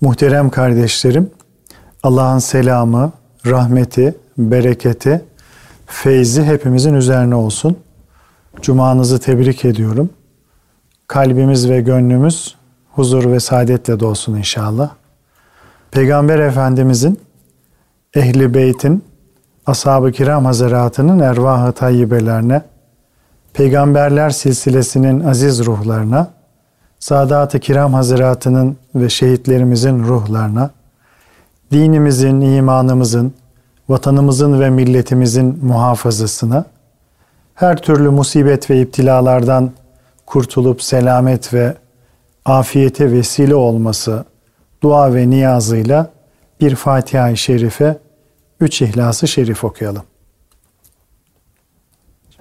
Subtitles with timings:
[0.00, 1.30] Muhterem kardeşlerim,
[2.02, 3.12] Allah'ın selamı,
[3.46, 5.24] rahmeti, bereketi,
[5.86, 7.76] feyzi hepimizin üzerine olsun.
[8.62, 10.10] Cumanızı tebrik ediyorum.
[11.08, 12.56] Kalbimiz ve gönlümüz
[12.92, 14.90] huzur ve saadetle dolsun inşallah.
[15.90, 17.20] Peygamber Efendimizin,
[18.14, 19.04] Ehli Beyt'in,
[19.66, 22.62] Ashab-ı Kiram Hazaratı'nın ervah-ı tayyibelerine,
[23.52, 26.30] Peygamberler silsilesinin aziz ruhlarına,
[26.98, 30.70] Sadat-ı Kiram Hazaratı'nın ve şehitlerimizin ruhlarına,
[31.72, 33.34] dinimizin, imanımızın,
[33.88, 36.64] vatanımızın ve milletimizin muhafazasına,
[37.54, 39.70] her türlü musibet ve iptilalardan
[40.26, 41.74] kurtulup selamet ve
[42.44, 44.24] afiyete vesile olması
[44.82, 46.10] dua ve niyazıyla
[46.60, 47.98] bir Fatiha-i Şerife,
[48.60, 50.02] üç İhlas-ı Şerif okuyalım.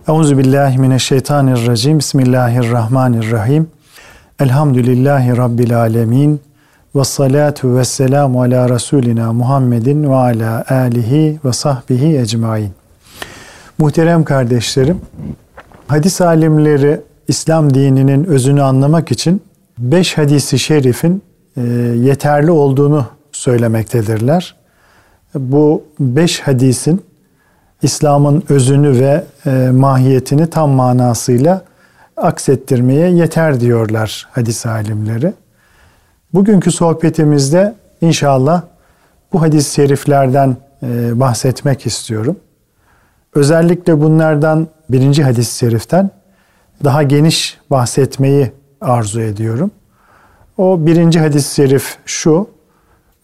[0.08, 2.00] Euzu billahi mineşşeytanirracim.
[2.00, 3.70] Bismillahirrahmanirrahim.
[4.40, 6.42] Elhamdülillahi rabbil alamin.
[6.96, 12.72] Ve salatu ve selamu ala Resulina Muhammedin ve ala alihi ve sahbihi ecmain.
[13.78, 15.02] Muhterem kardeşlerim,
[15.88, 19.42] hadis alimleri İslam dininin özünü anlamak için
[19.78, 21.24] beş hadisi şerifin
[21.58, 21.62] e,
[21.96, 24.56] yeterli olduğunu söylemektedirler.
[25.36, 27.02] Bu beş hadisin
[27.82, 31.62] İslam'ın özünü ve e, mahiyetini tam manasıyla
[32.18, 35.34] aksettirmeye yeter diyorlar hadis alimleri.
[36.34, 38.62] Bugünkü sohbetimizde inşallah
[39.34, 42.36] bu hadis-i şeriflerden e, bahsetmek istiyorum.
[43.36, 46.10] Özellikle bunlardan birinci hadis-i şeriften
[46.84, 49.72] daha geniş bahsetmeyi arzu ediyorum.
[50.58, 52.48] O birinci hadis-i şerif şu.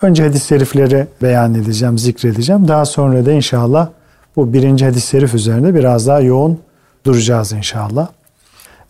[0.01, 2.67] Önce hadis-i şerifleri beyan edeceğim, zikredeceğim.
[2.67, 3.89] Daha sonra da inşallah
[4.35, 6.59] bu birinci hadis-i şerif üzerinde biraz daha yoğun
[7.05, 8.07] duracağız inşallah.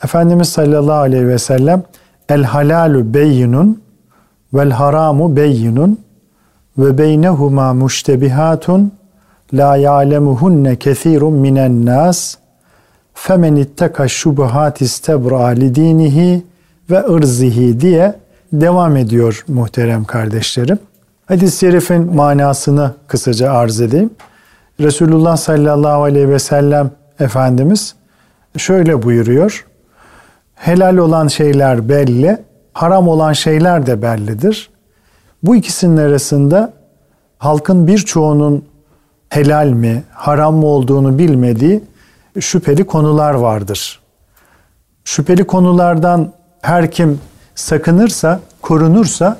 [0.03, 1.83] Efendimiz sallallahu aleyhi ve sellem
[2.29, 3.83] el halalu beyyinun
[4.53, 5.99] vel haramu beyyinun
[6.77, 8.91] ve beynehuma muştebihatun
[9.53, 12.35] la ya'lemuhunne kesirun minen nas
[13.13, 16.43] femen itteka şubuhat istebra li dinihi
[16.89, 18.15] ve ırzihi diye
[18.53, 20.79] devam ediyor muhterem kardeşlerim.
[21.25, 24.09] Hadis-i şerifin manasını kısaca arz edeyim.
[24.79, 27.95] Resulullah sallallahu aleyhi ve sellem Efendimiz
[28.57, 29.65] şöyle buyuruyor.
[30.63, 32.37] Helal olan şeyler belli,
[32.73, 34.69] haram olan şeyler de bellidir.
[35.43, 36.73] Bu ikisinin arasında
[37.37, 38.65] halkın birçoğunun
[39.29, 41.83] helal mi, haram mı olduğunu bilmediği
[42.39, 44.01] şüpheli konular vardır.
[45.05, 47.19] Şüpheli konulardan her kim
[47.55, 49.37] sakınırsa, korunursa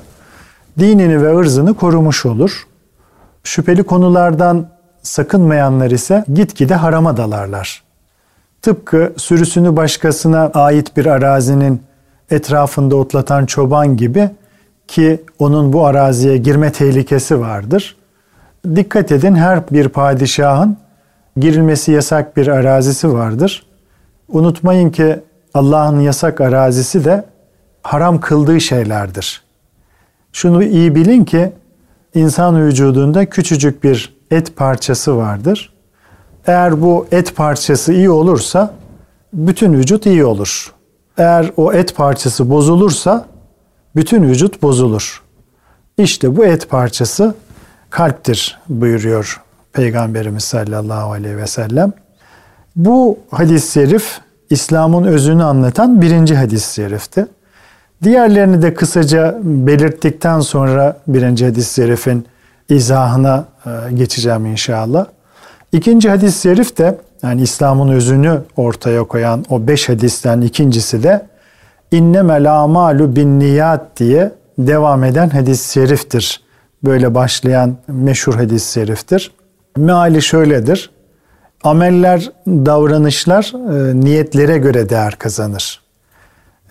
[0.78, 2.66] dinini ve ırzını korumuş olur.
[3.44, 4.68] Şüpheli konulardan
[5.02, 7.83] sakınmayanlar ise gitgide harama dalarlar.
[8.64, 11.82] Tıpkı sürüsünü başkasına ait bir arazinin
[12.30, 14.30] etrafında otlatan çoban gibi
[14.88, 17.96] ki onun bu araziye girme tehlikesi vardır.
[18.76, 20.76] Dikkat edin her bir padişahın
[21.36, 23.66] girilmesi yasak bir arazisi vardır.
[24.28, 25.20] Unutmayın ki
[25.54, 27.24] Allah'ın yasak arazisi de
[27.82, 29.42] haram kıldığı şeylerdir.
[30.32, 31.52] Şunu iyi bilin ki
[32.14, 35.73] insan vücudunda küçücük bir et parçası vardır.
[36.46, 38.74] Eğer bu et parçası iyi olursa
[39.32, 40.72] bütün vücut iyi olur.
[41.18, 43.26] Eğer o et parçası bozulursa
[43.96, 45.22] bütün vücut bozulur.
[45.98, 47.34] İşte bu et parçası
[47.90, 49.40] kalptir buyuruyor
[49.72, 51.92] Peygamberimiz sallallahu aleyhi ve sellem.
[52.76, 57.26] Bu hadis-i şerif İslam'ın özünü anlatan birinci hadis-i şerifti.
[58.02, 62.26] Diğerlerini de kısaca belirttikten sonra birinci hadis-i şerifin
[62.68, 65.06] izahına e, geçeceğim inşallah.
[65.74, 71.26] İkinci hadis-i şerif de yani İslam'ın özünü ortaya koyan o beş hadisten ikincisi de
[71.90, 76.40] innemel amalu bin niyat diye devam eden hadis-i şeriftir.
[76.84, 79.32] Böyle başlayan meşhur hadis-i şeriftir.
[79.76, 80.90] Meali şöyledir.
[81.64, 85.80] Ameller, davranışlar e, niyetlere göre değer kazanır.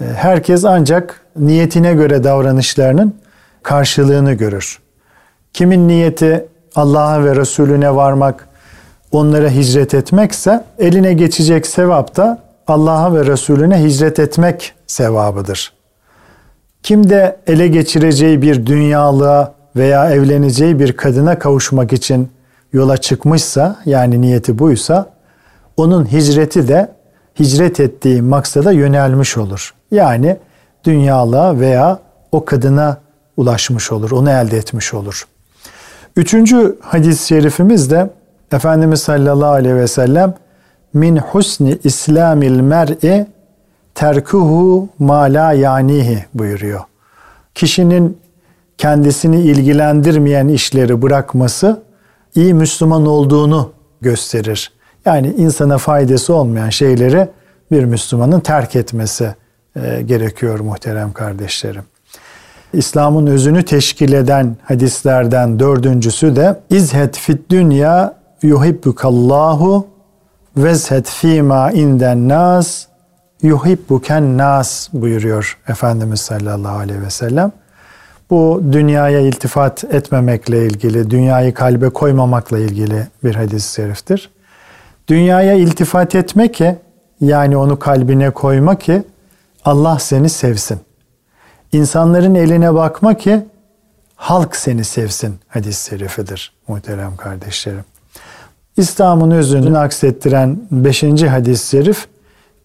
[0.01, 3.15] E, herkes ancak niyetine göre davranışlarının
[3.63, 4.79] karşılığını görür.
[5.53, 6.45] Kimin niyeti
[6.75, 8.47] Allah'a ve Resulüne varmak,
[9.13, 15.73] onlara hicret etmekse eline geçecek sevap da Allah'a ve Resulüne hicret etmek sevabıdır.
[16.83, 22.29] Kim de ele geçireceği bir dünyalığa veya evleneceği bir kadına kavuşmak için
[22.73, 25.09] yola çıkmışsa yani niyeti buysa
[25.77, 26.91] onun hicreti de
[27.39, 29.73] hicret ettiği maksada yönelmiş olur.
[29.91, 30.37] Yani
[30.83, 31.99] dünyalığa veya
[32.31, 32.97] o kadına
[33.37, 35.23] ulaşmış olur, onu elde etmiş olur.
[36.15, 38.09] Üçüncü hadis-i şerifimiz de
[38.53, 40.33] Efendimiz sallallahu aleyhi ve sellem
[40.93, 43.27] min husni islamil mer'i
[43.95, 46.81] terkuhu ma la yanihi buyuruyor.
[47.55, 48.17] Kişinin
[48.77, 51.81] kendisini ilgilendirmeyen işleri bırakması
[52.35, 53.71] iyi Müslüman olduğunu
[54.01, 54.71] gösterir.
[55.05, 57.27] Yani insana faydası olmayan şeyleri
[57.71, 59.35] bir Müslümanın terk etmesi
[59.75, 61.83] e, gerekiyor muhterem kardeşlerim.
[62.73, 69.87] İslam'ın özünü teşkil eden hadislerden dördüncüsü de İzhet fit dünya yuhibbukallahu
[70.57, 72.85] vezhet fîmâ inden nas
[73.41, 77.51] yuhibbuken nas buyuruyor Efendimiz sallallahu aleyhi ve sellem.
[78.29, 84.29] Bu dünyaya iltifat etmemekle ilgili, dünyayı kalbe koymamakla ilgili bir hadis-i şeriftir.
[85.07, 86.75] Dünyaya iltifat etme ki,
[87.21, 89.03] yani onu kalbine koyma ki
[89.65, 90.79] Allah seni sevsin.
[91.71, 93.45] İnsanların eline bakma ki
[94.15, 97.92] halk seni sevsin hadis-i şerifidir muhterem kardeşlerim.
[98.77, 101.03] İslam'ın özünü aksettiren 5.
[101.03, 102.07] hadis-i şerif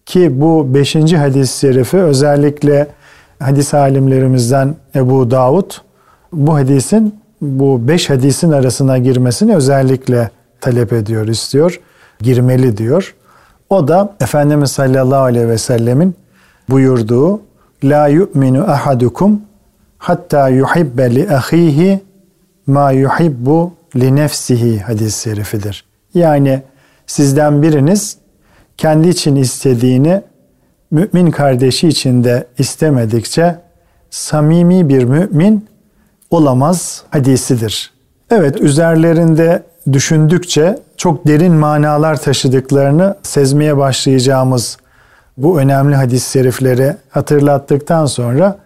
[0.06, 0.94] ki bu 5.
[0.94, 2.87] hadis-i şerifi özellikle
[3.40, 5.70] hadis alimlerimizden Ebu Davud
[6.32, 11.81] bu hadisin bu 5 hadisin arasına girmesini özellikle talep ediyor, istiyor.
[12.20, 13.14] Girmeli diyor.
[13.70, 16.14] O da Efendimiz sallallahu aleyhi ve sellemin
[16.70, 17.40] buyurduğu
[17.84, 19.40] La yu'minu ahadukum
[19.99, 22.00] hatta yuhibbe li ahihi
[22.66, 25.88] ma yuhibbu li nefsihi hadis-i şerifidir.
[26.14, 26.62] Yani
[27.06, 28.16] sizden biriniz
[28.76, 30.22] kendi için istediğini
[30.90, 33.56] mümin kardeşi için de istemedikçe
[34.10, 35.69] samimi bir mümin
[36.31, 37.93] olamaz hadisidir.
[38.31, 39.62] Evet üzerlerinde
[39.93, 44.78] düşündükçe çok derin manalar taşıdıklarını sezmeye başlayacağımız
[45.37, 48.58] bu önemli hadis-i şerifleri hatırlattıktan sonra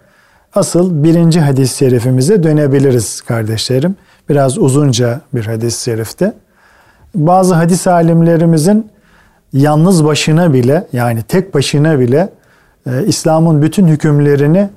[0.55, 3.97] asıl birinci hadis-i şerifimize dönebiliriz kardeşlerim.
[4.29, 6.33] Biraz uzunca bir hadis-i şerifte.
[7.15, 8.91] Bazı hadis alimlerimizin
[9.53, 12.29] yalnız başına bile yani tek başına bile
[12.87, 14.71] e, İslam'ın bütün hükümlerini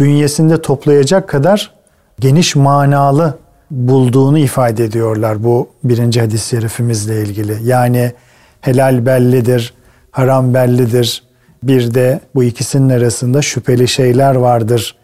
[0.00, 1.72] bünyesinde toplayacak kadar
[2.20, 3.38] geniş manalı
[3.70, 7.56] bulduğunu ifade ediyorlar bu birinci hadis-i şerifimizle ilgili.
[7.64, 8.12] Yani
[8.60, 9.74] helal bellidir,
[10.10, 11.22] haram bellidir,
[11.62, 14.96] bir de bu ikisinin arasında şüpheli şeyler vardır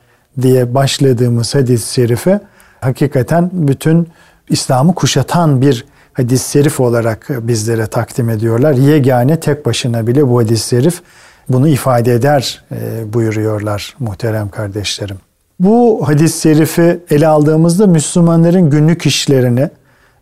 [0.43, 2.41] diye başladığımız hadis-i şerife
[2.81, 4.09] hakikaten bütün
[4.49, 5.85] İslam'ı kuşatan bir
[6.15, 8.73] hadis-i şerif olarak bizlere takdim ediyorlar.
[8.73, 11.03] Yegane tek başına bile bu hadis-i şerif
[11.49, 15.17] bunu ifade eder e, buyuruyorlar muhterem kardeşlerim.
[15.61, 19.71] Bu hadis-i şerifi ele aldığımızda Müslümanların günlük işlerini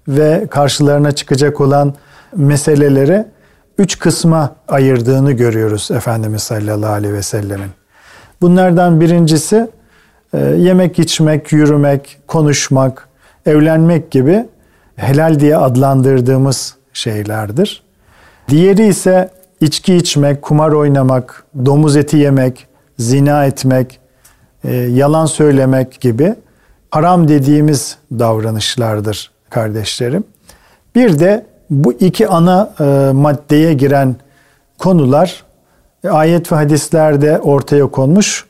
[0.08, 1.94] ve karşılarına çıkacak olan
[2.36, 3.24] meseleleri
[3.78, 7.70] üç kısma ayırdığını görüyoruz Efendimiz sallallahu aleyhi ve sellemin.
[8.40, 9.70] Bunlardan birincisi
[10.34, 13.08] e, yemek, içmek, yürümek, konuşmak,
[13.46, 14.46] evlenmek gibi
[14.96, 17.82] helal diye adlandırdığımız şeylerdir.
[18.48, 19.30] Diğeri ise
[19.60, 22.66] içki içmek, kumar oynamak, domuz eti yemek,
[22.98, 24.00] zina etmek,
[24.64, 26.34] e, yalan söylemek gibi
[26.90, 30.24] haram dediğimiz davranışlardır kardeşlerim.
[30.94, 34.16] Bir de bu iki ana e, maddeye giren
[34.78, 35.44] konular
[36.04, 38.46] e, ayet ve hadislerde ortaya konmuş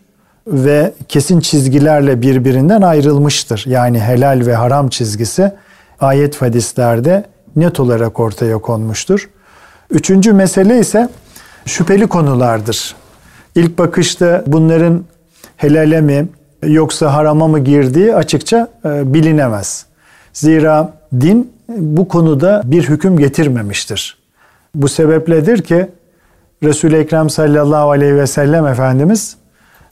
[0.46, 3.64] ve kesin çizgilerle birbirinden ayrılmıştır.
[3.66, 5.52] Yani helal ve haram çizgisi
[6.02, 7.24] ayet ve hadislerde
[7.56, 9.30] net olarak ortaya konmuştur.
[9.90, 11.08] Üçüncü mesele ise
[11.66, 12.94] şüpheli konulardır.
[13.54, 15.04] İlk bakışta bunların
[15.56, 16.28] helale mi
[16.66, 19.86] yoksa harama mı girdiği açıkça e, bilinemez.
[20.32, 24.18] Zira din bu konuda bir hüküm getirmemiştir.
[24.74, 25.88] Bu sebepledir ki
[26.62, 29.36] Resul-i Ekrem sallallahu aleyhi ve sellem Efendimiz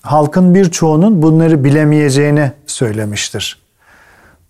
[0.02, 3.59] halkın birçoğunun bunları bilemeyeceğini söylemiştir.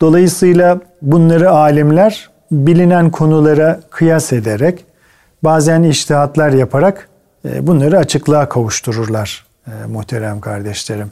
[0.01, 4.85] Dolayısıyla bunları alimler bilinen konulara kıyas ederek
[5.45, 7.09] bazen iştihatlar yaparak
[7.45, 11.11] e, bunları açıklığa kavuştururlar e, muhterem kardeşlerim.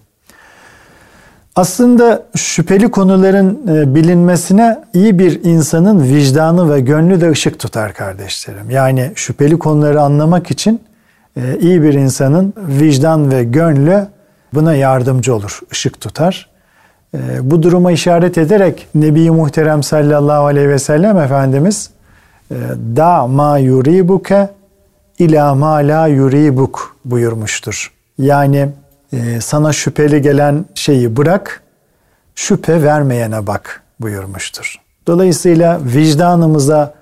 [1.57, 8.71] Aslında şüpheli konuların e, bilinmesine iyi bir insanın vicdanı ve gönlü de ışık tutar kardeşlerim.
[8.71, 10.81] Yani şüpheli konuları anlamak için
[11.61, 14.07] iyi bir insanın vicdan ve gönlü
[14.55, 16.58] buna yardımcı olur, ışık tutar.
[17.15, 21.91] Ee, bu duruma işaret ederek Nebi Muhterem sallallahu aleyhi ve sellem Efendimiz
[22.51, 22.55] e,
[22.97, 24.49] da ma yuribuke
[25.19, 27.93] ila ma la yuribuk buyurmuştur.
[28.19, 28.69] Yani
[29.13, 31.63] e, sana şüpheli gelen şeyi bırak,
[32.35, 34.81] şüphe vermeyene bak buyurmuştur.
[35.07, 36.95] Dolayısıyla vicdanımıza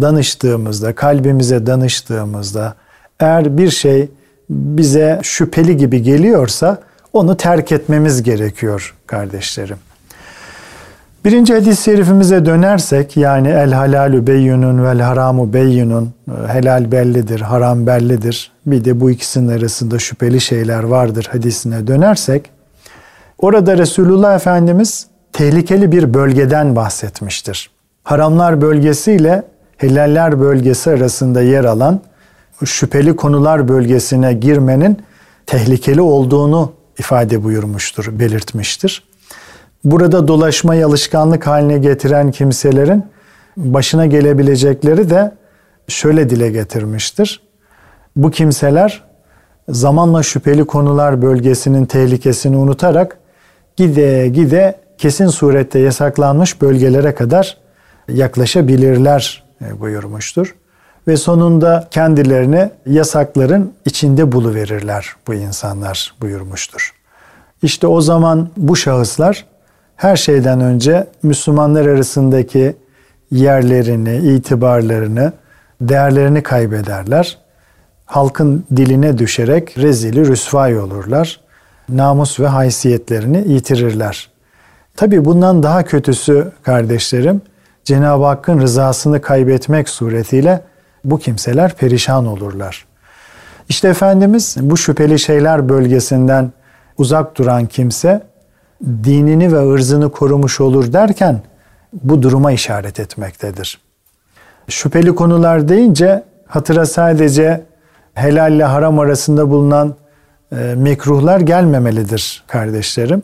[0.00, 2.74] danıştığımızda, kalbimize danıştığımızda
[3.20, 4.08] eğer bir şey
[4.50, 6.78] bize şüpheli gibi geliyorsa
[7.16, 9.76] onu terk etmemiz gerekiyor kardeşlerim.
[11.24, 16.14] Birinci hadis-i şerifimize dönersek yani el halalu beyyunun vel haramu beyyunun
[16.46, 18.52] helal bellidir, haram bellidir.
[18.66, 22.50] Bir de bu ikisinin arasında şüpheli şeyler vardır hadisine dönersek
[23.38, 27.70] orada Resulullah Efendimiz tehlikeli bir bölgeden bahsetmiştir.
[28.04, 29.42] Haramlar bölgesi ile
[29.76, 32.00] helaller bölgesi arasında yer alan
[32.64, 34.98] şüpheli konular bölgesine girmenin
[35.46, 39.02] tehlikeli olduğunu ifade buyurmuştur, belirtmiştir.
[39.84, 43.04] Burada dolaşmayı alışkanlık haline getiren kimselerin
[43.56, 45.34] başına gelebilecekleri de
[45.88, 47.40] şöyle dile getirmiştir.
[48.16, 49.02] Bu kimseler
[49.68, 53.18] zamanla şüpheli konular bölgesinin tehlikesini unutarak
[53.76, 57.58] gide gide kesin surette yasaklanmış bölgelere kadar
[58.08, 60.54] yaklaşabilirler e, buyurmuştur.
[61.08, 66.94] Ve sonunda kendilerini yasakların içinde buluverirler bu insanlar buyurmuştur.
[67.62, 69.44] İşte o zaman bu şahıslar
[69.96, 72.76] her şeyden önce Müslümanlar arasındaki
[73.30, 75.32] yerlerini, itibarlarını,
[75.80, 77.38] değerlerini kaybederler.
[78.06, 81.40] Halkın diline düşerek rezili rüsvay olurlar.
[81.88, 84.30] Namus ve haysiyetlerini yitirirler.
[84.96, 87.42] Tabi bundan daha kötüsü kardeşlerim,
[87.84, 90.62] Cenab-ı Hakk'ın rızasını kaybetmek suretiyle
[91.10, 92.86] bu kimseler perişan olurlar.
[93.68, 96.52] İşte Efendimiz bu şüpheli şeyler bölgesinden
[96.98, 98.22] uzak duran kimse
[98.84, 101.40] dinini ve ırzını korumuş olur derken
[101.92, 103.80] bu duruma işaret etmektedir.
[104.68, 107.64] Şüpheli konular deyince hatıra sadece
[108.14, 109.94] helal ile haram arasında bulunan
[110.52, 113.22] e, mekruhlar gelmemelidir kardeşlerim.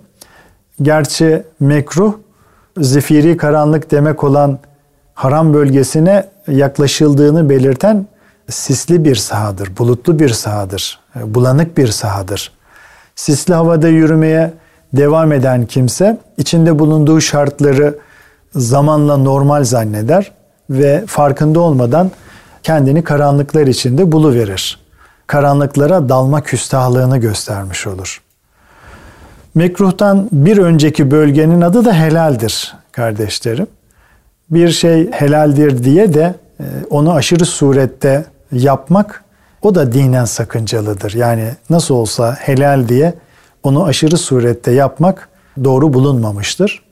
[0.82, 2.14] Gerçi mekruh
[2.80, 4.58] zifiri karanlık demek olan
[5.14, 8.06] haram bölgesine yaklaşıldığını belirten
[8.50, 12.52] sisli bir sahadır, bulutlu bir sahadır, e, bulanık bir sahadır.
[13.16, 14.52] Sisli havada yürümeye
[14.92, 17.98] devam eden kimse içinde bulunduğu şartları
[18.54, 20.32] zamanla normal zanneder
[20.70, 22.10] ve farkında olmadan
[22.62, 24.78] kendini karanlıklar içinde buluverir.
[25.26, 28.22] Karanlıklara dalma küstahlığını göstermiş olur.
[29.54, 33.66] Mekruhtan bir önceki bölgenin adı da helaldir kardeşlerim.
[34.52, 39.24] Bir şey helaldir diye de e, onu aşırı surette yapmak
[39.62, 41.12] o da dinen sakıncalıdır.
[41.12, 43.14] Yani nasıl olsa helal diye
[43.62, 45.28] onu aşırı surette yapmak
[45.64, 46.82] doğru bulunmamıştır.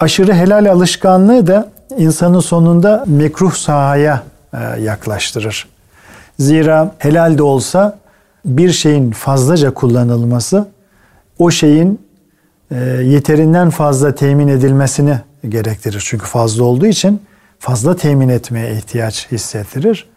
[0.00, 4.22] Aşırı helal alışkanlığı da insanın sonunda mekruh sahaya
[4.54, 5.68] e, yaklaştırır.
[6.38, 7.98] Zira helal de olsa
[8.44, 10.68] bir şeyin fazlaca kullanılması
[11.38, 12.00] o şeyin
[12.70, 16.04] e, yeterinden fazla temin edilmesini gerektirir.
[16.06, 17.22] Çünkü fazla olduğu için
[17.58, 20.08] fazla temin etmeye ihtiyaç hissettirir.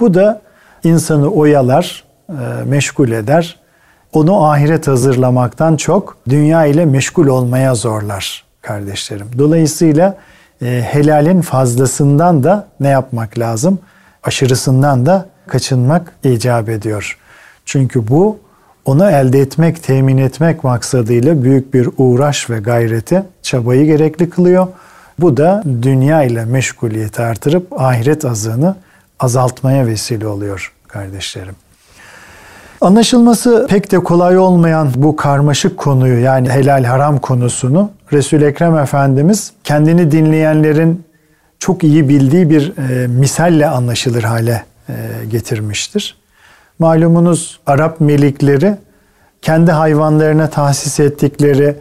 [0.00, 0.42] Bu da
[0.84, 3.56] insanı oyalar, e, meşgul eder.
[4.12, 9.26] Onu ahiret hazırlamaktan çok dünya ile meşgul olmaya zorlar kardeşlerim.
[9.38, 10.16] Dolayısıyla
[10.62, 13.78] e, helalin fazlasından da ne yapmak lazım?
[14.22, 17.18] Aşırısından da kaçınmak icap ediyor.
[17.64, 18.38] Çünkü bu
[18.86, 24.66] onu elde etmek, temin etmek maksadıyla büyük bir uğraş ve gayreti, çabayı gerekli kılıyor.
[25.18, 28.76] Bu da dünya ile meşguliyeti artırıp ahiret azığını
[29.20, 31.54] azaltmaya vesile oluyor kardeşlerim.
[32.80, 39.52] Anlaşılması pek de kolay olmayan bu karmaşık konuyu yani helal haram konusunu Resul Ekrem Efendimiz
[39.64, 41.04] kendini dinleyenlerin
[41.58, 44.94] çok iyi bildiği bir e, misalle anlaşılır hale e,
[45.30, 46.16] getirmiştir.
[46.78, 48.76] Malumunuz Arap melikleri
[49.42, 51.76] kendi hayvanlarına tahsis ettikleri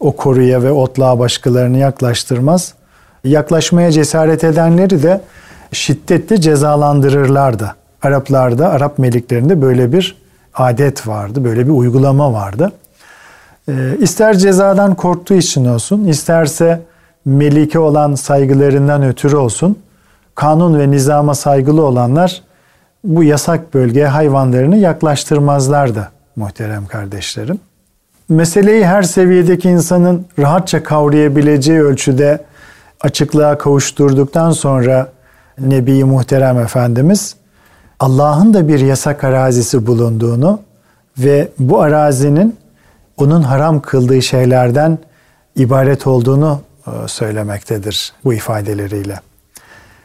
[0.00, 2.74] o koruya ve otluğa başkalarını yaklaştırmaz.
[3.24, 5.20] Yaklaşmaya cesaret edenleri de
[5.72, 7.74] şiddetle cezalandırırlardı.
[8.02, 10.16] Araplarda, Arap meliklerinde böyle bir
[10.54, 12.72] adet vardı, böyle bir uygulama vardı.
[13.68, 16.82] Ee, ister cezadan korktuğu için olsun, isterse
[17.24, 19.78] melike olan saygılarından ötürü olsun,
[20.34, 22.42] kanun ve nizama saygılı olanlar
[23.06, 27.58] bu yasak bölgeye hayvanlarını yaklaştırmazlardı muhterem kardeşlerim.
[28.28, 32.44] Meseleyi her seviyedeki insanın rahatça kavrayabileceği ölçüde
[33.00, 35.08] açıklığa kavuşturduktan sonra
[35.58, 37.36] Nebi Muhterem Efendimiz
[38.00, 40.60] Allah'ın da bir yasak arazisi bulunduğunu
[41.18, 42.56] ve bu arazinin
[43.16, 44.98] onun haram kıldığı şeylerden
[45.56, 49.20] ibaret olduğunu e, söylemektedir bu ifadeleriyle.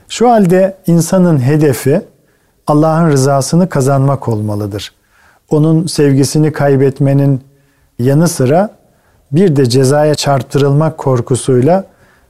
[0.09, 2.01] Şu halde insanın hedefi
[2.71, 4.91] Allah'ın rızasını kazanmak olmalıdır.
[5.49, 7.41] Onun sevgisini kaybetmenin
[7.99, 8.69] yanı sıra
[9.31, 11.85] bir de cezaya çarptırılmak korkusuyla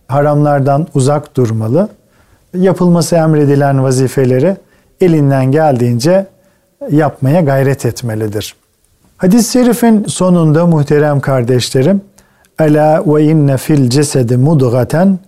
[0.08, 1.90] haramlardan uzak durmalı.
[2.54, 4.58] Yapılması emredilen vazifeleri
[5.02, 6.28] elinden geldiğince
[6.90, 8.56] yapmaya gayret etmelidir.
[9.18, 12.02] Hadis-i şerifin sonunda muhterem kardeşlerim
[12.60, 15.20] Ela ve inne fil cesedi mudgaten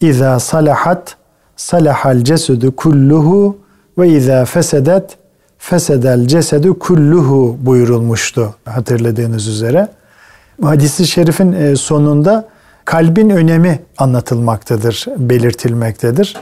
[0.00, 1.16] İza salahat
[1.56, 3.61] salahal cesedu kulluhu
[3.98, 5.16] ve izâ fesedet
[5.58, 9.88] fesedel cesedu kulluhu buyurulmuştu hatırladığınız üzere.
[10.62, 12.48] Hadis-i şerifin e, sonunda
[12.84, 16.36] kalbin önemi anlatılmaktadır, belirtilmektedir.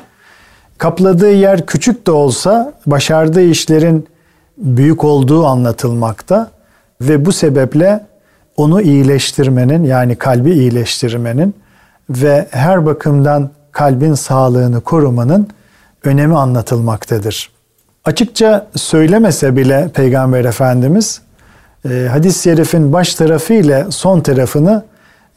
[0.79, 4.07] Kapladığı yer küçük de olsa başardığı işlerin
[4.59, 6.51] büyük olduğu anlatılmakta
[7.01, 8.07] ve bu sebeple
[8.57, 11.55] onu iyileştirmenin yani kalbi iyileştirmenin
[12.11, 15.49] ve her bakımdan kalbin sağlığını korumanın
[16.05, 17.51] önemi anlatılmaktadır.
[18.05, 21.21] Açıkça söylemese bile Peygamber Efendimiz
[21.91, 24.85] e, hadis-i şerifin baş tarafı ile son tarafını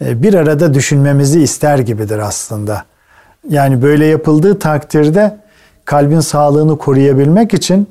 [0.05, 2.83] e, bir arada düşünmemizi ister gibidir aslında.
[3.49, 5.37] Yani böyle yapıldığı takdirde
[5.85, 7.89] kalbin sağlığını koruyabilmek için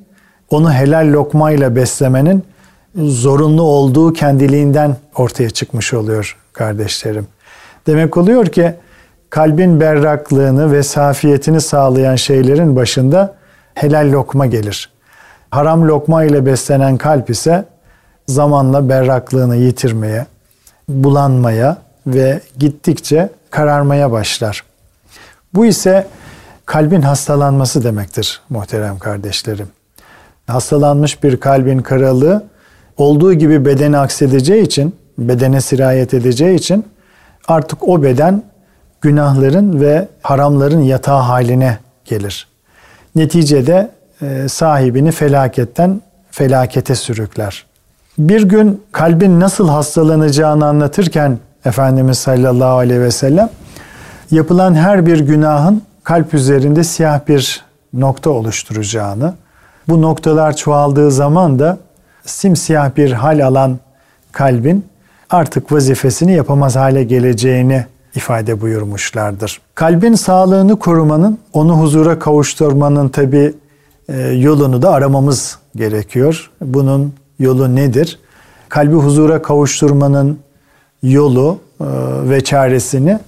[0.50, 2.44] onu helal lokmayla beslemenin
[2.96, 7.26] zorunlu olduğu kendiliğinden ortaya çıkmış oluyor kardeşlerim.
[7.86, 8.74] Demek oluyor ki
[9.32, 13.34] kalbin berraklığını ve safiyetini sağlayan şeylerin başında
[13.74, 14.90] helal lokma gelir.
[15.50, 17.64] Haram lokma ile beslenen kalp ise
[18.28, 20.26] zamanla berraklığını yitirmeye,
[20.88, 24.64] bulanmaya ve gittikçe kararmaya başlar.
[25.54, 26.06] Bu ise
[26.66, 29.68] kalbin hastalanması demektir muhterem kardeşlerim.
[30.46, 32.44] Hastalanmış bir kalbin karalığı
[32.96, 36.86] olduğu gibi bedene aksedeceği için, bedene sirayet edeceği için
[37.48, 38.51] artık o beden
[39.02, 42.48] günahların ve haramların yatağı haline gelir.
[43.14, 43.90] Neticede
[44.22, 47.66] e, sahibini felaketten felakete sürükler.
[48.18, 53.50] Bir gün kalbin nasıl hastalanacağını anlatırken Efendimiz sallallahu aleyhi ve sellem
[54.30, 59.34] yapılan her bir günahın kalp üzerinde siyah bir nokta oluşturacağını,
[59.88, 61.78] bu noktalar çoğaldığı zaman da
[62.24, 63.78] simsiyah bir hal alan
[64.32, 64.86] kalbin
[65.30, 69.60] artık vazifesini yapamaz hale geleceğini ifade buyurmuşlardır.
[69.74, 73.54] Kalbin sağlığını korumanın, onu huzura kavuşturmanın tabi
[74.08, 76.50] e, yolunu da aramamız gerekiyor.
[76.60, 78.18] Bunun yolu nedir?
[78.68, 80.38] Kalbi huzura kavuşturmanın
[81.02, 81.84] yolu e,
[82.30, 83.18] ve çaresini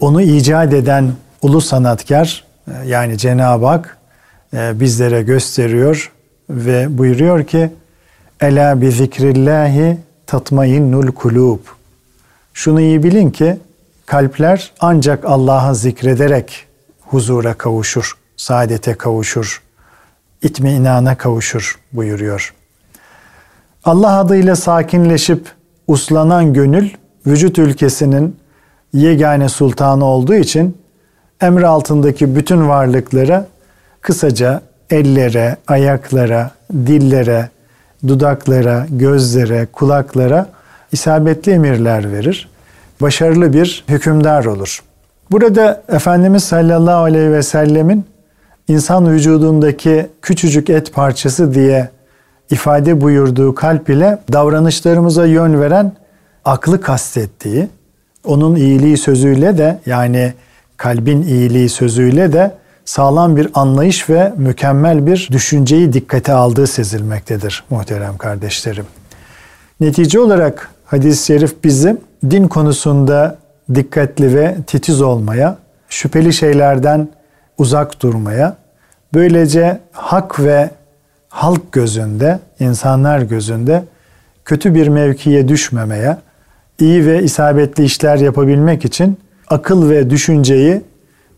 [0.00, 3.98] onu icat eden ulu sanatkar e, yani Cenab-ı Hak
[4.52, 6.12] bizlere gösteriyor
[6.50, 7.70] ve buyuruyor ki
[8.40, 11.58] Ela bi zikrillahi tatmainnul kulub.
[12.54, 13.56] Şunu iyi bilin ki
[14.08, 16.66] kalpler ancak Allah'a zikrederek
[17.00, 19.62] huzura kavuşur, saadete kavuşur,
[20.42, 22.54] itme inana kavuşur buyuruyor.
[23.84, 25.52] Allah adıyla sakinleşip
[25.86, 26.90] uslanan gönül
[27.26, 28.36] vücut ülkesinin
[28.92, 30.76] yegane sultanı olduğu için
[31.40, 33.46] emri altındaki bütün varlıklara
[34.00, 37.48] kısaca ellere, ayaklara, dillere,
[38.08, 40.46] dudaklara, gözlere, kulaklara
[40.92, 42.48] isabetli emirler verir.
[43.00, 44.82] Başarılı bir hükümdar olur.
[45.30, 48.04] Burada Efendimiz sallallahu aleyhi ve sellemin
[48.68, 51.88] insan vücudundaki küçücük et parçası diye
[52.50, 55.92] ifade buyurduğu kalp ile davranışlarımıza yön veren
[56.44, 57.68] aklı kastettiği,
[58.24, 60.32] onun iyiliği sözüyle de yani
[60.76, 68.18] kalbin iyiliği sözüyle de sağlam bir anlayış ve mükemmel bir düşünceyi dikkate aldığı sezilmektedir muhterem
[68.18, 68.86] kardeşlerim.
[69.80, 71.96] Netice olarak hadis-i şerif bizi
[72.30, 73.38] din konusunda
[73.74, 77.08] dikkatli ve titiz olmaya, şüpheli şeylerden
[77.58, 78.56] uzak durmaya,
[79.14, 80.70] böylece hak ve
[81.28, 83.84] halk gözünde, insanlar gözünde
[84.44, 86.16] kötü bir mevkiye düşmemeye,
[86.78, 90.82] iyi ve isabetli işler yapabilmek için akıl ve düşünceyi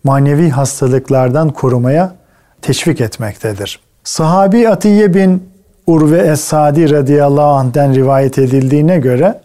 [0.04, 2.14] manevi hastalıklardan korumaya
[2.62, 3.80] teşvik etmektedir.
[4.04, 5.50] Sahabi Atiye bin
[5.86, 9.40] Urve Es-Sadi radıyallahu anh'den rivayet edildiğine göre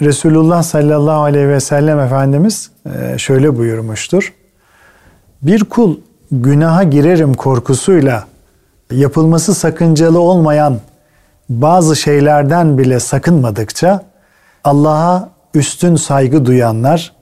[0.00, 4.34] Resulullah sallallahu aleyhi ve sellem Efendimiz e, şöyle buyurmuştur.
[5.42, 5.96] Bir kul
[6.32, 8.24] günaha girerim korkusuyla
[8.90, 10.80] yapılması sakıncalı olmayan
[11.48, 14.04] bazı şeylerden bile sakınmadıkça
[14.64, 17.12] Allah'a üstün saygı duyanlar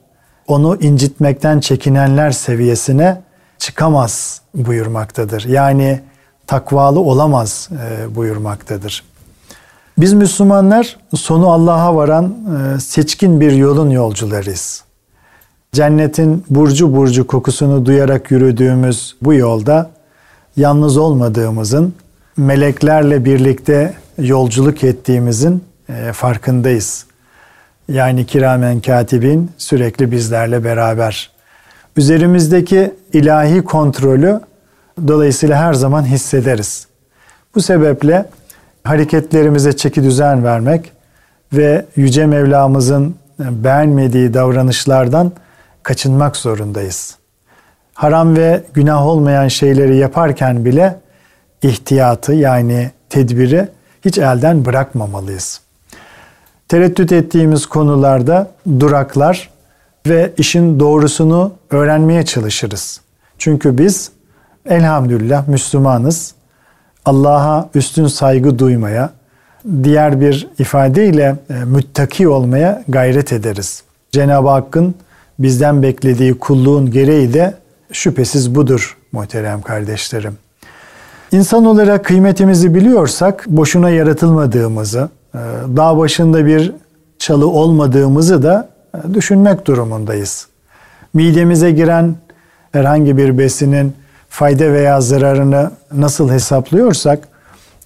[0.47, 3.21] onu incitmekten çekinenler seviyesine
[3.57, 5.45] çıkamaz buyurmaktadır.
[5.45, 6.01] Yani
[6.47, 9.03] takvalı olamaz e, buyurmaktadır.
[9.97, 12.35] Biz Müslümanlar sonu Allah'a varan
[12.75, 14.83] e, seçkin bir yolun yolcularıyız.
[15.71, 19.89] Cennetin burcu burcu kokusunu duyarak yürüdüğümüz bu yolda
[20.57, 21.93] yalnız olmadığımızın,
[22.37, 27.05] meleklerle birlikte yolculuk ettiğimizin e, farkındayız.
[27.89, 31.31] Yani kiramen katibin sürekli bizlerle beraber.
[31.97, 34.39] Üzerimizdeki ilahi kontrolü
[35.07, 36.87] dolayısıyla her zaman hissederiz.
[37.55, 38.25] Bu sebeple
[38.85, 40.91] hareketlerimize çeki düzen vermek
[41.53, 45.31] ve Yüce Mevlamızın beğenmediği davranışlardan
[45.83, 47.15] kaçınmak zorundayız.
[47.93, 50.99] Haram ve günah olmayan şeyleri yaparken bile
[51.61, 53.67] ihtiyatı yani tedbiri
[54.05, 55.61] hiç elden bırakmamalıyız.
[56.67, 59.49] Tereddüt ettiğimiz konularda duraklar
[60.07, 63.01] ve işin doğrusunu öğrenmeye çalışırız.
[63.37, 64.11] Çünkü biz
[64.65, 66.35] elhamdülillah Müslümanız.
[67.05, 69.09] Allah'a üstün saygı duymaya,
[69.83, 73.83] diğer bir ifadeyle e, müttaki olmaya gayret ederiz.
[74.11, 74.95] Cenab-ı Hakk'ın
[75.39, 77.53] bizden beklediği kulluğun gereği de
[77.91, 80.37] şüphesiz budur muhterem kardeşlerim.
[81.31, 85.37] İnsan olarak kıymetimizi biliyorsak boşuna yaratılmadığımızı, e,
[85.77, 86.71] dağ başında bir
[87.19, 90.47] çalı olmadığımızı da e, düşünmek durumundayız.
[91.13, 92.15] Midemize giren
[92.71, 93.93] herhangi bir besinin
[94.35, 97.27] fayda veya zararını nasıl hesaplıyorsak,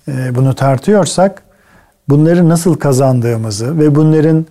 [0.08, 1.44] e, bunu tartıyorsak,
[2.10, 4.46] bunları nasıl kazandığımızı ve bunların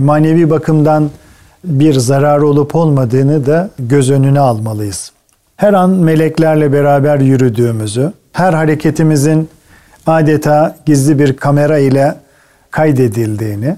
[0.00, 1.10] manevi bakımdan
[1.64, 5.12] bir zarar olup olmadığını da göz önüne almalıyız.
[5.56, 9.48] Her an meleklerle beraber yürüdüğümüzü, her hareketimizin
[10.06, 12.14] adeta gizli bir kamera ile
[12.70, 13.76] kaydedildiğini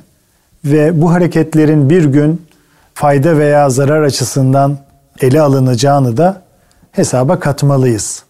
[0.64, 2.46] ve bu hareketlerin bir gün
[2.94, 4.78] fayda veya zarar açısından
[5.20, 6.49] ele alınacağını da
[6.92, 8.22] hesaba katmalıyız.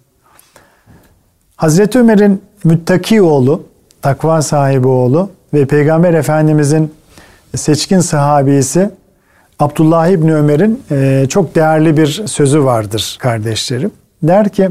[1.56, 3.62] Hazreti Ömer'in müttaki oğlu,
[4.02, 6.94] takva sahibi oğlu ve Peygamber Efendimizin
[7.56, 8.90] seçkin sahabisi
[9.58, 13.90] Abdullah İbni Ömer'in e, çok değerli bir sözü vardır kardeşlerim.
[14.22, 14.70] Der ki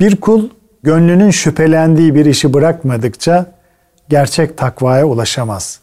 [0.00, 0.48] bir kul
[0.82, 3.46] gönlünün şüphelendiği bir işi bırakmadıkça
[4.08, 5.80] gerçek takvaya ulaşamaz.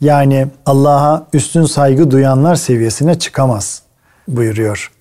[0.00, 3.82] Yani Allah'a üstün saygı duyanlar seviyesine çıkamaz
[4.28, 4.95] buyuruyor.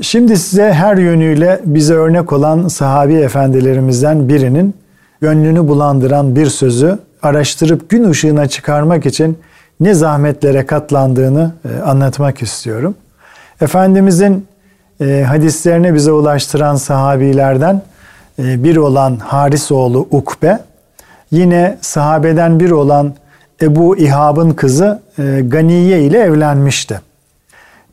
[0.00, 4.74] Şimdi size her yönüyle bize örnek olan sahabi efendilerimizden birinin
[5.20, 9.38] gönlünü bulandıran bir sözü araştırıp gün ışığına çıkarmak için
[9.80, 12.94] ne zahmetlere katlandığını e, anlatmak istiyorum.
[13.60, 14.46] Efendimizin
[15.00, 17.82] e, hadislerini bize ulaştıran sahabilerden
[18.38, 20.58] e, bir olan Harisoğlu Ukbe,
[21.30, 23.14] yine sahabeden bir olan
[23.62, 25.02] Ebu İhab'ın kızı
[25.44, 27.00] Ganiye ile evlenmişti.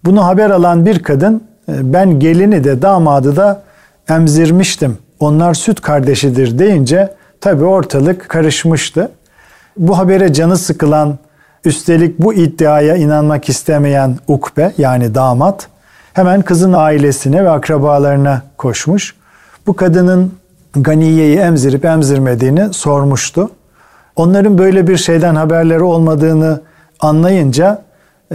[0.03, 3.61] Bunu haber alan bir kadın ben gelini de damadı da
[4.09, 4.97] emzirmiştim.
[5.19, 9.11] Onlar süt kardeşidir deyince tabi ortalık karışmıştı.
[9.77, 11.17] Bu habere canı sıkılan
[11.65, 15.67] Üstelik bu iddiaya inanmak istemeyen Ukbe yani damat
[16.13, 19.15] hemen kızın ailesine ve akrabalarına koşmuş.
[19.67, 20.33] Bu kadının
[20.75, 23.49] Ganiye'yi emzirip emzirmediğini sormuştu.
[24.15, 26.61] Onların böyle bir şeyden haberleri olmadığını
[26.99, 27.81] anlayınca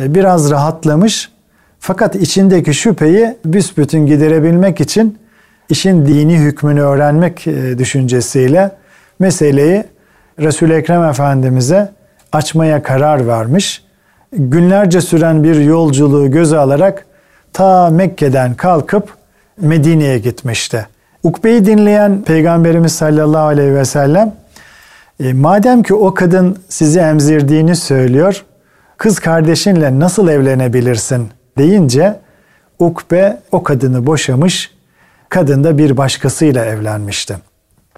[0.00, 1.30] e, biraz rahatlamış.
[1.80, 5.18] Fakat içindeki şüpheyi büsbütün giderebilmek için
[5.68, 8.70] işin dini hükmünü öğrenmek e, düşüncesiyle
[9.18, 9.84] meseleyi
[10.40, 11.88] Resul-i Ekrem Efendimiz'e
[12.32, 13.84] açmaya karar vermiş.
[14.32, 17.06] Günlerce süren bir yolculuğu göze alarak
[17.52, 19.14] ta Mekke'den kalkıp
[19.60, 20.86] Medine'ye gitmişti.
[21.22, 24.34] Ukbe'yi dinleyen Peygamberimiz sallallahu aleyhi ve sellem
[25.20, 28.44] e, madem ki o kadın sizi emzirdiğini söylüyor,
[28.96, 31.28] kız kardeşinle nasıl evlenebilirsin
[31.60, 32.16] deyince
[32.78, 34.70] Ukbe o kadını boşamış,
[35.28, 37.36] kadın da bir başkasıyla evlenmişti.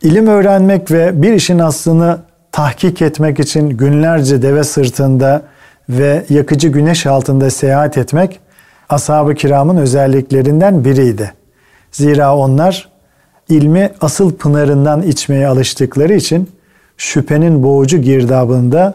[0.02, 2.18] İlim öğrenmek ve bir işin aslını
[2.52, 5.42] tahkik etmek için günlerce deve sırtında
[5.88, 8.40] ve yakıcı güneş altında seyahat etmek
[8.88, 11.32] ashab-ı kiramın özelliklerinden biriydi.
[11.92, 12.88] Zira onlar
[13.48, 16.50] ilmi asıl pınarından içmeye alıştıkları için
[16.96, 18.94] şüphenin boğucu girdabında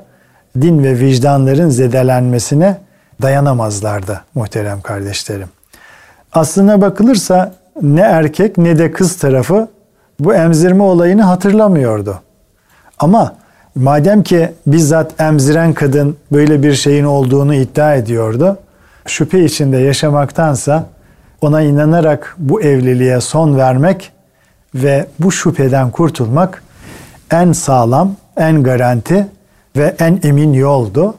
[0.61, 2.86] din ve vicdanların zedelenmesine
[3.21, 5.47] dayanamazlardı muhterem kardeşlerim.
[6.33, 9.67] Aslına bakılırsa ne erkek ne de kız tarafı
[10.19, 12.21] bu emzirme olayını hatırlamıyordu.
[12.99, 13.35] Ama
[13.75, 18.57] Madem ki bizzat emziren kadın böyle bir şeyin olduğunu iddia ediyordu,
[19.05, 20.85] şüphe içinde yaşamaktansa
[21.41, 24.11] ona inanarak bu evliliğe son vermek
[24.75, 26.63] ve bu şüpheden kurtulmak
[27.31, 29.27] en sağlam, en garanti
[29.75, 31.15] ve en emin yoldu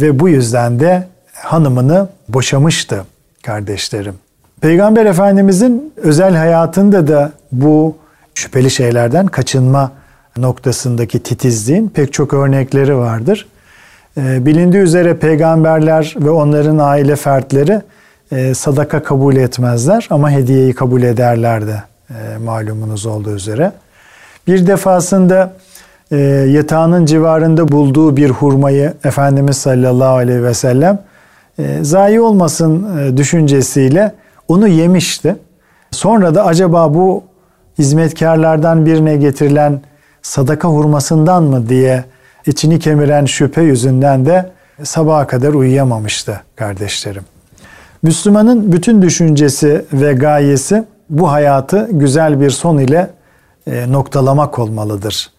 [0.00, 1.08] ve bu yüzden de
[1.42, 3.04] hanımını boşamıştı
[3.42, 4.14] kardeşlerim.
[4.60, 7.96] Peygamber Efendimizin özel hayatında da bu
[8.34, 9.92] şüpheli şeylerden kaçınma
[10.36, 13.46] noktasındaki titizliğin pek çok örnekleri vardır.
[14.16, 17.82] Ee, bilindiği üzere peygamberler ve onların aile fertleri
[18.32, 23.72] e, sadaka kabul etmezler ama hediyeyi kabul ederlerdi e, malumunuz olduğu üzere.
[24.46, 25.52] Bir defasında
[26.10, 26.16] e,
[26.48, 30.98] yatağının civarında bulduğu bir hurmayı Efendimiz sallallahu aleyhi ve sellem
[31.82, 32.86] zayi olmasın
[33.16, 34.12] düşüncesiyle
[34.48, 35.36] onu yemişti.
[35.90, 37.24] Sonra da acaba bu
[37.78, 39.80] hizmetkarlardan birine getirilen
[40.22, 42.04] sadaka hurmasından mı diye
[42.46, 44.50] içini kemiren şüphe yüzünden de
[44.82, 47.22] sabaha kadar uyuyamamıştı kardeşlerim.
[48.02, 53.10] Müslümanın bütün düşüncesi ve gayesi bu hayatı güzel bir son ile
[53.66, 55.30] e, noktalamak olmalıdır.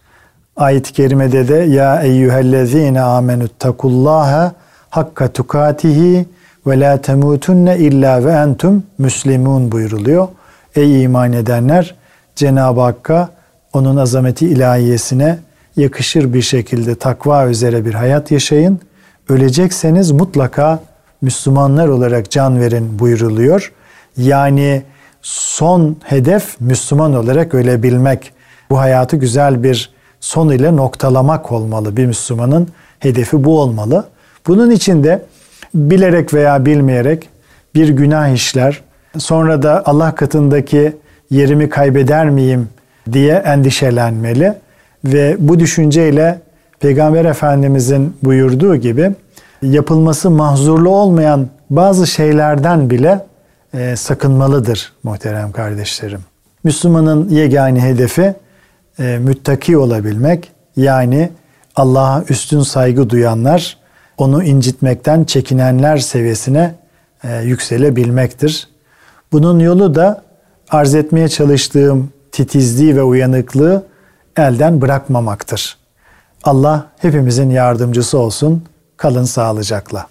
[0.56, 4.52] Ayet-i kerimede de ya eyyühellezine amenüttekullaha
[4.94, 6.26] hakka tukatihi
[6.66, 10.28] ve la temutunne illa ve entum müslimun buyuruluyor.
[10.76, 11.94] Ey iman edenler
[12.36, 13.28] Cenab-ı Hakk'a
[13.72, 15.38] onun azameti ilahiyesine
[15.76, 18.80] yakışır bir şekilde takva üzere bir hayat yaşayın.
[19.28, 20.80] Ölecekseniz mutlaka
[21.22, 23.72] Müslümanlar olarak can verin buyuruluyor.
[24.16, 24.82] Yani
[25.22, 28.32] son hedef Müslüman olarak ölebilmek.
[28.70, 31.96] Bu hayatı güzel bir son ile noktalamak olmalı.
[31.96, 34.13] Bir Müslümanın hedefi bu olmalı.
[34.46, 35.22] Bunun için de
[35.74, 37.28] bilerek veya bilmeyerek
[37.74, 38.80] bir günah işler,
[39.18, 40.96] sonra da Allah katındaki
[41.30, 42.68] yerimi kaybeder miyim
[43.12, 44.54] diye endişelenmeli
[45.04, 46.40] ve bu düşünceyle
[46.80, 49.12] Peygamber Efendimizin buyurduğu gibi
[49.62, 53.26] yapılması mahzurlu olmayan bazı şeylerden bile
[53.74, 56.20] e, sakınmalıdır muhterem kardeşlerim.
[56.64, 58.34] Müslümanın yegane hedefi
[58.98, 61.30] e, müttaki olabilmek yani
[61.76, 63.76] Allah'a üstün saygı duyanlar,
[64.18, 66.74] onu incitmekten çekinenler seviyesine
[67.24, 68.68] e, yükselebilmektir.
[69.32, 70.22] Bunun yolu da
[70.70, 73.86] arz etmeye çalıştığım titizliği ve uyanıklığı
[74.36, 75.78] elden bırakmamaktır.
[76.44, 78.64] Allah hepimizin yardımcısı olsun.
[78.96, 80.06] Kalın sağlıcakla.